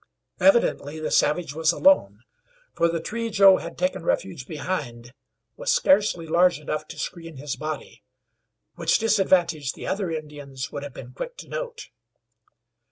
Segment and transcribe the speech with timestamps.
[0.39, 2.23] Evidently the savage was alone,
[2.73, 5.13] for the tree Joe had taken refuge behind
[5.57, 8.01] was scarcely large enough to screen his body,
[8.73, 11.89] which disadvantage the other Indians would have been quick to note.